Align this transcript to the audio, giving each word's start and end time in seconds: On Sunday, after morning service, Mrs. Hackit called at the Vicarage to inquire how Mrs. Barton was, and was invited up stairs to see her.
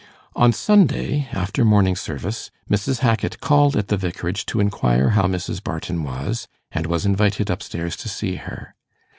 On 0.35 0.51
Sunday, 0.51 1.29
after 1.31 1.63
morning 1.63 1.95
service, 1.95 2.49
Mrs. 2.67 3.01
Hackit 3.01 3.39
called 3.39 3.77
at 3.77 3.89
the 3.89 3.97
Vicarage 3.97 4.47
to 4.47 4.59
inquire 4.59 5.09
how 5.11 5.25
Mrs. 5.27 5.63
Barton 5.63 6.01
was, 6.01 6.47
and 6.71 6.87
was 6.87 7.05
invited 7.05 7.51
up 7.51 7.61
stairs 7.61 7.95
to 7.97 8.09
see 8.09 8.37
her. 8.37 8.73